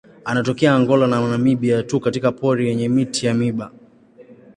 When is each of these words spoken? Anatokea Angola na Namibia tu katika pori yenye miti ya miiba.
Anatokea 0.25 0.73
Angola 0.75 1.07
na 1.07 1.29
Namibia 1.29 1.83
tu 1.83 1.99
katika 1.99 2.31
pori 2.31 2.67
yenye 2.67 2.89
miti 2.89 3.25
ya 3.25 3.33
miiba. 3.33 3.71